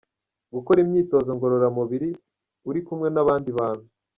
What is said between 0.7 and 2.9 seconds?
imyitozo ngororamubiri, uri